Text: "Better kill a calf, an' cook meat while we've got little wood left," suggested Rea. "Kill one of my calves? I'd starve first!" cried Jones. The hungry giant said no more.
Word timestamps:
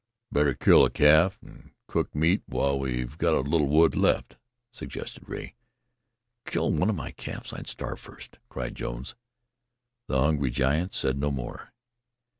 "Better 0.31 0.55
kill 0.55 0.83
a 0.83 0.89
calf, 0.89 1.37
an' 1.43 1.73
cook 1.85 2.15
meat 2.15 2.41
while 2.47 2.79
we've 2.79 3.19
got 3.19 3.39
little 3.47 3.67
wood 3.67 3.95
left," 3.95 4.35
suggested 4.71 5.29
Rea. 5.29 5.53
"Kill 6.47 6.71
one 6.71 6.89
of 6.89 6.95
my 6.95 7.11
calves? 7.11 7.53
I'd 7.53 7.67
starve 7.67 7.99
first!" 7.99 8.39
cried 8.49 8.73
Jones. 8.73 9.13
The 10.07 10.17
hungry 10.19 10.49
giant 10.49 10.95
said 10.95 11.19
no 11.19 11.29
more. 11.29 11.71